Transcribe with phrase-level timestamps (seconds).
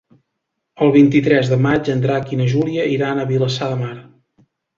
[0.85, 3.93] El vint-i-tres de maig en Drac i na Júlia iran a Vilassar de Mar.